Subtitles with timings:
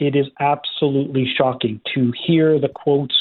[0.00, 3.14] it is absolutely shocking to hear the quotes.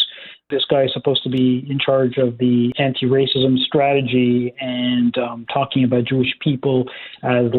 [0.50, 5.46] This guy is supposed to be in charge of the anti racism strategy and um,
[5.54, 6.86] talking about Jewish people
[7.22, 7.52] as,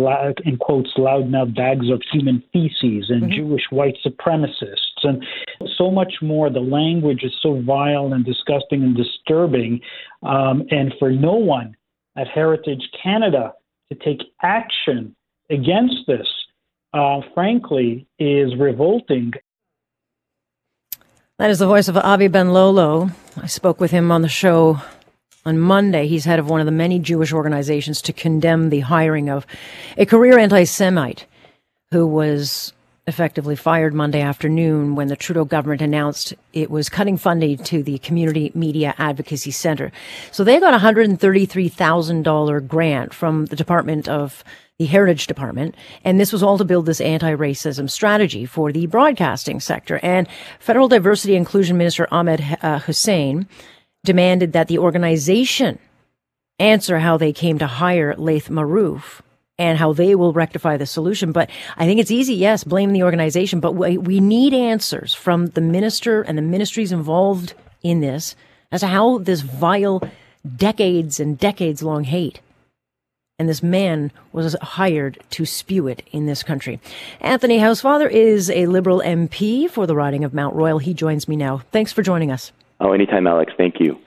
[0.45, 3.33] in quotes, loudmouth bags of human feces and mm-hmm.
[3.33, 5.25] Jewish white supremacists and
[5.77, 6.51] so much more.
[6.51, 9.81] The language is so vile and disgusting and disturbing.
[10.25, 11.77] Um, and for no one
[12.17, 13.53] at Heritage Canada
[13.93, 15.15] to take action
[15.49, 16.27] against this,
[16.93, 19.33] uh, frankly, is revolting.
[21.38, 23.10] That is the voice of Avi Benlolo.
[23.37, 24.80] I spoke with him on the show
[25.47, 26.06] on Monday.
[26.06, 29.47] He's head of one of the many Jewish organizations to condemn the hiring of
[29.97, 31.27] a career anti Semite
[31.91, 32.73] who was
[33.10, 37.98] effectively fired Monday afternoon when the Trudeau government announced it was cutting funding to the
[37.98, 39.92] Community Media Advocacy Center.
[40.30, 44.42] So they got a $133,000 grant from the Department of
[44.78, 45.74] the Heritage Department,
[46.05, 50.00] and this was all to build this anti-racism strategy for the broadcasting sector.
[50.02, 50.27] And
[50.58, 53.47] Federal Diversity Inclusion Minister Ahmed uh, Hussen
[54.05, 55.78] demanded that the organization
[56.58, 59.20] answer how they came to hire Laith Marouf
[59.61, 61.30] and how they will rectify the solution.
[61.30, 65.48] But I think it's easy, yes, blame the organization, but we, we need answers from
[65.48, 68.34] the minister and the ministries involved in this
[68.72, 70.03] as to how this vile
[70.56, 72.41] decades and decades long hate
[73.38, 76.78] and this man was hired to spew it in this country.
[77.22, 80.78] Anthony Housefather is a Liberal MP for the riding of Mount Royal.
[80.78, 81.62] He joins me now.
[81.72, 82.53] Thanks for joining us.
[82.81, 83.55] Oh, anytime, Alex.
[83.56, 83.98] Thank you.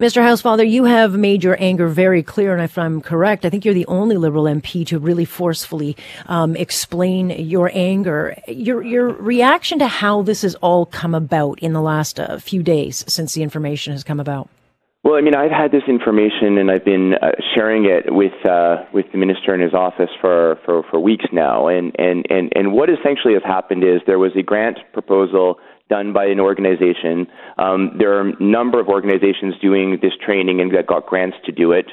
[0.00, 0.22] Mr.
[0.22, 3.74] Housefather, you have made your anger very clear, and if I'm correct, I think you're
[3.74, 8.34] the only Liberal MP to really forcefully um, explain your anger.
[8.48, 12.62] Your your reaction to how this has all come about in the last uh, few
[12.62, 14.48] days since the information has come about.
[15.02, 18.84] Well, I mean, I've had this information and I've been uh, sharing it with uh,
[18.94, 21.68] with the minister in his office for, for, for weeks now.
[21.68, 25.58] And, and, and, and what essentially has happened is there was a grant proposal
[25.90, 27.26] done by an organization.
[27.58, 31.52] Um, there are a number of organizations doing this training and that got grants to
[31.52, 31.86] do it.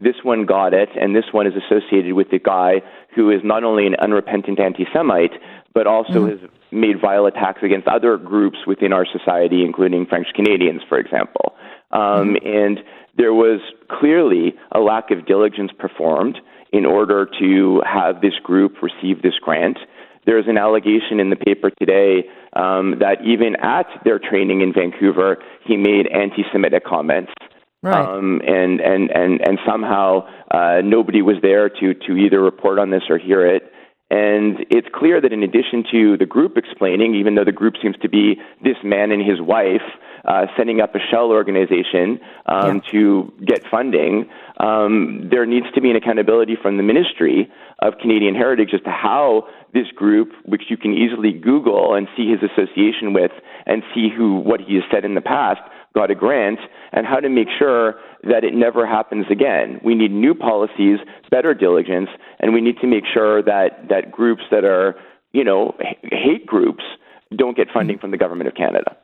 [0.00, 2.82] This one got it, and this one is associated with the guy
[3.14, 5.32] who is not only an unrepentant anti Semite,
[5.72, 6.30] but also mm.
[6.30, 11.54] has made vile attacks against other groups within our society, including French Canadians, for example.
[11.92, 12.46] Um, mm-hmm.
[12.46, 12.78] and
[13.16, 16.38] there was clearly a lack of diligence performed
[16.72, 19.78] in order to have this group receive this grant.
[20.26, 25.38] There's an allegation in the paper today um, that even at their training in Vancouver,
[25.66, 27.32] he made anti-Semitic comments.
[27.82, 28.00] Right.
[28.00, 32.90] Um, and, and, and, and somehow uh, nobody was there to, to either report on
[32.90, 33.70] this or hear it.
[34.10, 37.96] And it's clear that in addition to the group explaining, even though the group seems
[38.02, 39.82] to be this man and his wife,
[40.24, 42.90] uh, setting up a shell organization um, yeah.
[42.92, 44.28] to get funding,
[44.58, 47.50] um, there needs to be an accountability from the Ministry
[47.80, 52.30] of Canadian Heritage as to how this group, which you can easily Google and see
[52.30, 53.32] his association with
[53.66, 55.60] and see who what he has said in the past,
[55.94, 56.58] got a grant,
[56.92, 57.94] and how to make sure
[58.24, 59.80] that it never happens again.
[59.84, 60.98] We need new policies,
[61.30, 62.08] better diligence,
[62.40, 64.96] and we need to make sure that that groups that are,
[65.32, 66.82] you know, hate groups
[67.36, 68.00] don't get funding mm-hmm.
[68.00, 68.96] from the government of Canada.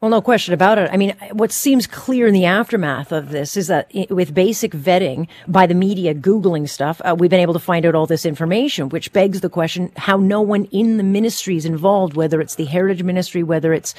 [0.00, 0.88] Well, no question about it.
[0.90, 5.28] I mean, what seems clear in the aftermath of this is that with basic vetting
[5.46, 8.88] by the media, Googling stuff, uh, we've been able to find out all this information,
[8.88, 12.64] which begs the question how no one in the ministry is involved, whether it's the
[12.64, 13.94] Heritage Ministry, whether it's,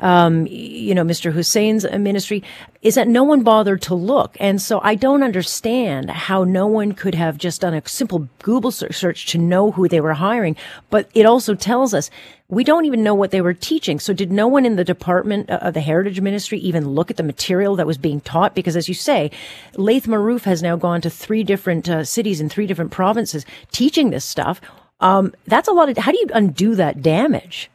[0.00, 1.32] um, you know, Mr.
[1.32, 2.42] Hussein's ministry,
[2.82, 4.36] is that no one bothered to look.
[4.40, 8.72] And so I don't understand how no one could have just done a simple Google
[8.72, 10.56] search to know who they were hiring.
[10.90, 12.10] But it also tells us
[12.48, 13.98] we don't even know what they were teaching.
[13.98, 17.22] So did no one in the department of the Heritage Ministry even look at the
[17.22, 18.54] material that was being taught?
[18.54, 19.30] Because as you say,
[19.76, 24.10] Laith Marouf has now gone to three different uh, cities in three different provinces teaching
[24.10, 24.60] this stuff.
[25.00, 27.68] Um, that's a lot of, how do you undo that damage?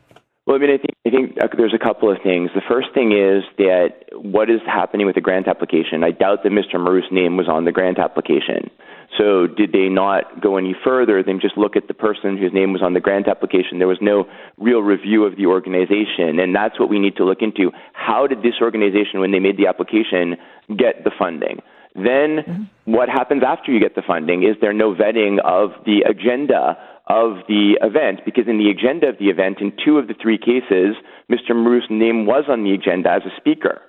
[0.45, 2.49] Well, I mean, I think I think uh, there's a couple of things.
[2.55, 6.03] The first thing is that what is happening with the grant application?
[6.03, 6.79] I doubt that Mr.
[6.79, 8.71] Marouf's name was on the grant application.
[9.17, 12.73] So did they not go any further than just look at the person whose name
[12.73, 13.77] was on the grant application?
[13.77, 14.25] There was no
[14.57, 17.71] real review of the organization, and that's what we need to look into.
[17.93, 20.37] How did this organization, when they made the application,
[20.69, 21.61] get the funding?
[21.93, 22.63] Then mm-hmm.
[22.85, 24.43] what happens after you get the funding?
[24.43, 26.77] Is there no vetting of the agenda
[27.11, 28.21] of the event?
[28.23, 30.95] Because in the agenda of the event, in two of the three cases,
[31.29, 31.51] Mr.
[31.51, 33.81] Marouf's name was on the agenda as a speaker.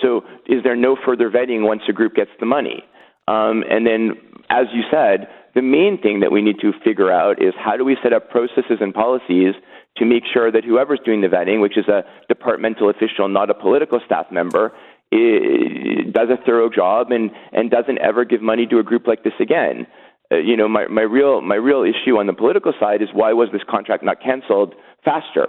[0.00, 2.84] So is there no further vetting once a group gets the money?
[3.26, 4.12] Um, and then,
[4.48, 5.26] as you said,
[5.56, 8.30] the main thing that we need to figure out is how do we set up
[8.30, 9.54] processes and policies
[9.96, 13.54] to make sure that whoever's doing the vetting, which is a departmental official, not a
[13.54, 14.72] political staff member,
[15.10, 19.32] does a thorough job and, and doesn't ever give money to a group like this
[19.40, 19.86] again.
[20.30, 23.32] Uh, you know, my, my real my real issue on the political side is why
[23.32, 25.48] was this contract not canceled faster.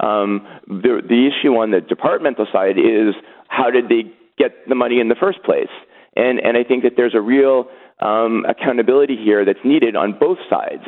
[0.00, 3.14] Um, the, the issue on the departmental side is
[3.48, 5.72] how did they get the money in the first place?
[6.14, 7.66] And, and I think that there's a real
[8.00, 10.84] um, accountability here that's needed on both sides.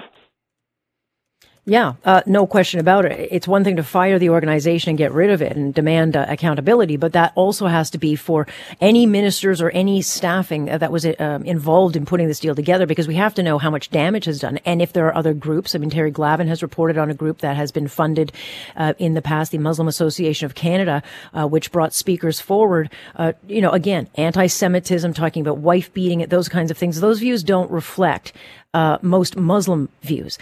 [1.68, 3.28] Yeah, uh, no question about it.
[3.30, 6.24] It's one thing to fire the organization and get rid of it and demand uh,
[6.26, 8.46] accountability, but that also has to be for
[8.80, 12.86] any ministers or any staffing uh, that was uh, involved in putting this deal together
[12.86, 14.56] because we have to know how much damage has done.
[14.64, 17.40] And if there are other groups, I mean, Terry Glavin has reported on a group
[17.40, 18.32] that has been funded
[18.74, 21.02] uh, in the past, the Muslim Association of Canada,
[21.34, 22.90] uh, which brought speakers forward.
[23.46, 26.98] you know, again, anti-Semitism, talking about wife beating, those kinds of things.
[26.98, 28.32] Those views don't reflect
[28.74, 30.38] uh, most Muslim views.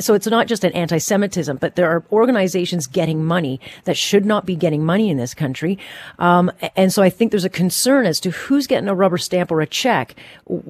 [0.00, 4.44] So it's not just an anti-Semitism, but there are organizations getting money that should not
[4.44, 5.78] be getting money in this country.
[6.18, 9.52] Um, and so I think there's a concern as to who's getting a rubber stamp
[9.52, 10.16] or a check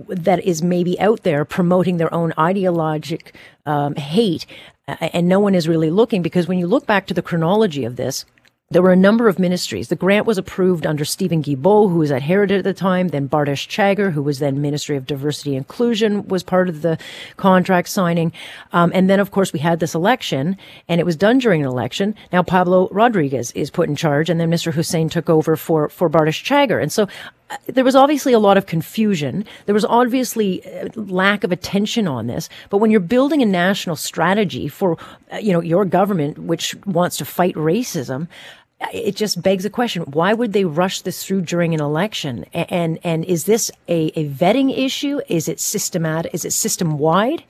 [0.08, 4.44] that is maybe out there promoting their own ideologic um, hate,
[4.86, 7.96] and no one is really looking because when you look back to the chronology of
[7.96, 8.26] this
[8.72, 9.88] there were a number of ministries.
[9.88, 13.08] The grant was approved under Stephen Guilbeault, who was at Heritage at the time.
[13.08, 16.96] Then Bardish Chagger, who was then Ministry of Diversity and Inclusion, was part of the
[17.36, 18.32] contract signing.
[18.72, 20.56] Um, and then, of course, we had this election,
[20.88, 22.14] and it was done during an election.
[22.32, 24.72] Now Pablo Rodriguez is put in charge, and then Mr.
[24.72, 26.80] Hussein took over for for Bardish Chagger.
[26.80, 27.08] And so
[27.50, 29.44] uh, there was obviously a lot of confusion.
[29.66, 32.48] There was obviously uh, lack of attention on this.
[32.68, 34.96] But when you're building a national strategy for,
[35.32, 38.28] uh, you know, your government, which wants to fight racism,
[38.92, 42.44] it just begs a question: Why would they rush this through during an election?
[42.52, 45.20] And and is this a, a vetting issue?
[45.28, 46.34] Is it systematic?
[46.34, 47.44] Is it system wide?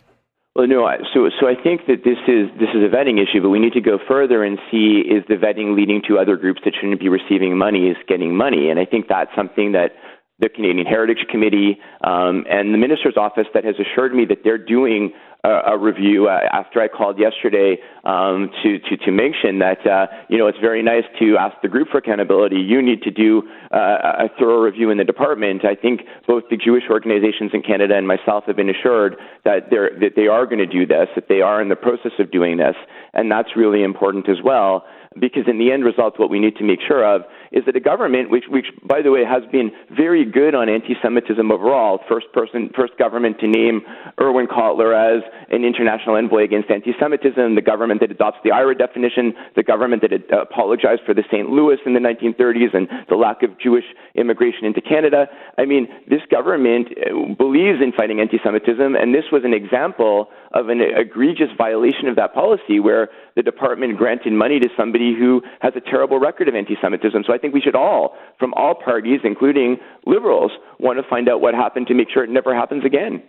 [0.57, 0.91] Well, no.
[1.15, 3.73] So, so I think that this is this is a vetting issue, but we need
[3.75, 7.09] to go further and see is the vetting leading to other groups that shouldn't be
[7.09, 9.93] receiving money is getting money, and I think that's something that
[10.41, 14.59] the Canadian Heritage Committee um, and the minister's office that has assured me that they're
[14.59, 15.13] doing
[15.45, 20.07] a, a review uh, after I called yesterday um, to, to, to mention that, uh,
[20.29, 22.57] you know, it's very nice to ask the group for accountability.
[22.57, 23.43] You need to do
[23.73, 25.65] uh, a thorough review in the department.
[25.65, 29.91] I think both the Jewish organizations in Canada and myself have been assured that, they're,
[30.01, 32.59] that they are going to do this, that they are in the process of doing
[32.59, 32.77] this,
[33.15, 34.85] and that's really important as well
[35.19, 37.81] because in the end result, what we need to make sure of is that a
[37.81, 42.71] government, which, which by the way, has been very good on anti-Semitism overall, first person,
[42.77, 43.83] first government to name
[44.21, 49.35] Irwin Cotler as an international envoy against anti-Semitism, the government that adopts the IHRA definition,
[49.57, 51.51] the government that uh, apologized for the St.
[51.51, 55.27] Louis in the 1930s and the lack of Jewish immigration into Canada.
[55.59, 60.69] I mean, this government uh, believes in fighting anti-Semitism, and this was an example of
[60.69, 65.73] an egregious violation of that policy where the department granted money to somebody who has
[65.77, 67.25] a terrible record of anti-Semitism.
[67.27, 71.41] So I think we should all, from all parties, including liberals, want to find out
[71.41, 73.23] what happened to make sure it never happens again.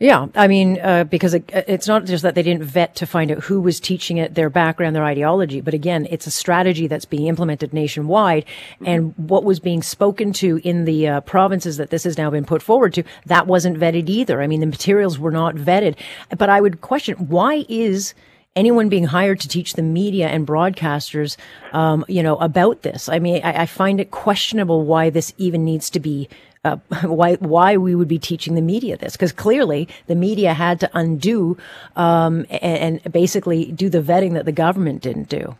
[0.00, 3.30] Yeah, I mean, uh, because it, it's not just that they didn't vet to find
[3.30, 7.04] out who was teaching it, their background, their ideology, but again, it's a strategy that's
[7.04, 8.44] being implemented nationwide.
[8.84, 12.44] And what was being spoken to in the uh, provinces that this has now been
[12.44, 14.42] put forward to, that wasn't vetted either.
[14.42, 15.96] I mean, the materials were not vetted.
[16.36, 18.14] But I would question why is
[18.56, 21.36] anyone being hired to teach the media and broadcasters,
[21.72, 23.08] um, you know, about this.
[23.08, 26.28] I mean, I, I, find it questionable why this even needs to be.
[26.64, 30.80] Uh, why why we would be teaching the media this because clearly the media had
[30.80, 31.58] to undo
[31.94, 35.56] um, and, and basically do the vetting that the government didn't do.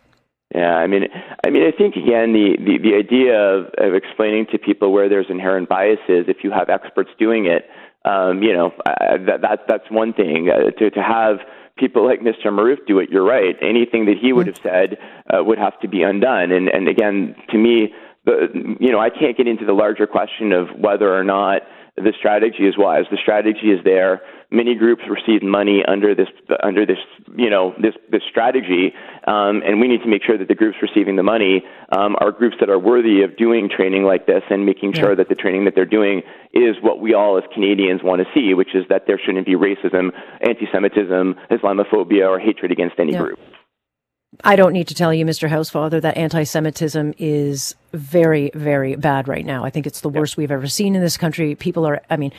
[0.55, 1.03] Yeah, I mean,
[1.45, 5.07] I mean, I think again the, the, the idea of, of explaining to people where
[5.07, 7.69] there's inherent biases, if you have experts doing it,
[8.05, 10.49] um, you know, that, that that's one thing.
[10.49, 11.37] Uh, to to have
[11.77, 12.45] people like Mr.
[12.45, 13.55] Marouf do it, you're right.
[13.61, 14.97] Anything that he would have said
[15.29, 16.51] uh, would have to be undone.
[16.51, 17.93] And, and again, to me,
[18.25, 21.61] the, you know, I can't get into the larger question of whether or not
[21.95, 23.05] the strategy is wise.
[23.11, 24.21] The strategy is there.
[24.55, 26.29] Many groups receive money under this
[26.63, 26.97] under this
[27.35, 28.93] you know this this strategy,
[29.27, 32.31] um, and we need to make sure that the groups receiving the money um, are
[32.31, 35.15] groups that are worthy of doing training like this and making sure yeah.
[35.15, 36.21] that the training that they're doing
[36.53, 39.55] is what we all as Canadians want to see, which is that there shouldn't be
[39.55, 43.19] racism, anti-Semitism, Islamophobia, or hatred against any yeah.
[43.19, 43.39] group.
[44.43, 45.49] I don't need to tell you, Mr.
[45.49, 49.63] Housefather, that anti-Semitism is very, very bad right now.
[49.63, 51.55] I think it's the worst we've ever seen in this country.
[51.55, 52.31] People are, I mean,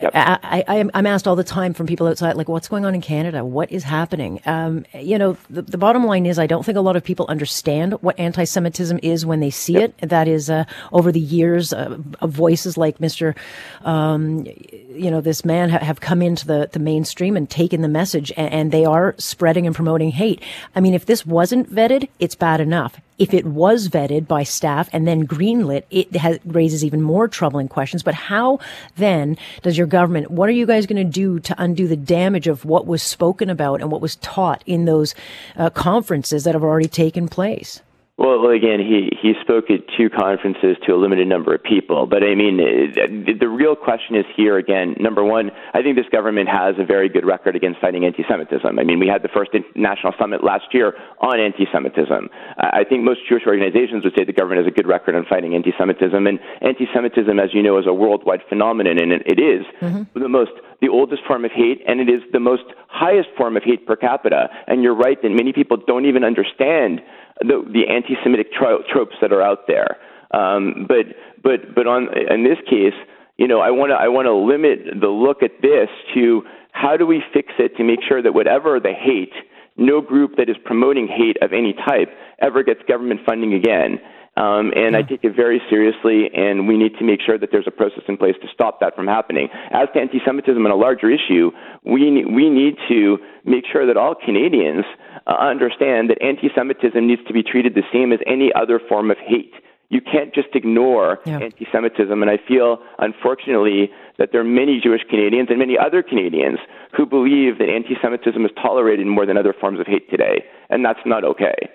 [0.00, 0.12] Yep.
[0.14, 3.02] I, I, am asked all the time from people outside, like, what's going on in
[3.02, 3.44] Canada?
[3.44, 4.40] What is happening?
[4.46, 7.26] Um, you know, the, the, bottom line is, I don't think a lot of people
[7.28, 9.94] understand what anti-Semitism is when they see yep.
[10.00, 10.08] it.
[10.08, 13.36] That is, uh, over the years, uh, voices like Mr.
[13.82, 17.88] Um, you know, this man ha- have come into the, the mainstream and taken the
[17.88, 20.42] message, and, and they are spreading and promoting hate.
[20.74, 24.88] I mean, if this wasn't vetted, it's bad enough if it was vetted by staff
[24.92, 28.02] and then greenlit, it has, raises even more troubling questions.
[28.02, 28.58] But how
[28.96, 32.48] then does your government, what are you guys going to do to undo the damage
[32.48, 35.14] of what was spoken about and what was taught in those
[35.56, 37.82] uh, conferences that have already taken place?
[38.20, 42.04] Well, again, he, he spoke at two conferences to a limited number of people.
[42.04, 44.94] But I mean, the, the real question is here again.
[45.00, 48.78] Number one, I think this government has a very good record against fighting anti Semitism.
[48.78, 52.28] I mean, we had the first national summit last year on anti Semitism.
[52.58, 55.54] I think most Jewish organizations would say the government has a good record on fighting
[55.54, 56.26] anti Semitism.
[56.26, 60.20] And anti Semitism, as you know, is a worldwide phenomenon, and it is mm-hmm.
[60.20, 63.62] the most the oldest form of hate, and it is the most highest form of
[63.62, 64.48] hate per capita.
[64.66, 67.00] And you're right that many people don't even understand
[67.40, 69.96] the, the anti-Semitic tro- tropes that are out there.
[70.32, 71.06] Um, but
[71.42, 72.94] but but on in this case,
[73.36, 76.96] you know, I want to I want to limit the look at this to how
[76.96, 79.32] do we fix it to make sure that whatever the hate,
[79.76, 82.08] no group that is promoting hate of any type
[82.40, 83.98] ever gets government funding again.
[84.40, 85.00] Um, and yeah.
[85.00, 88.04] I take it very seriously, and we need to make sure that there's a process
[88.08, 89.48] in place to stop that from happening.
[89.70, 91.50] As to anti-Semitism and a larger issue,
[91.84, 94.86] we we need to make sure that all Canadians
[95.26, 99.18] uh, understand that anti-Semitism needs to be treated the same as any other form of
[99.18, 99.52] hate.
[99.90, 101.40] You can't just ignore yeah.
[101.40, 106.60] anti-Semitism, and I feel, unfortunately, that there are many Jewish Canadians and many other Canadians
[106.96, 111.00] who believe that anti-Semitism is tolerated more than other forms of hate today, and that's
[111.04, 111.68] not okay.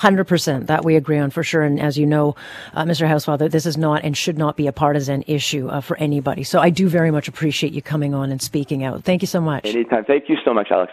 [0.00, 1.60] Hundred percent, that we agree on for sure.
[1.60, 2.34] And as you know,
[2.72, 3.06] uh, Mr.
[3.06, 6.42] Housefather, this is not and should not be a partisan issue uh, for anybody.
[6.42, 9.04] So I do very much appreciate you coming on and speaking out.
[9.04, 9.66] Thank you so much.
[9.66, 10.06] Anytime.
[10.06, 10.90] Thank you so much, Alex.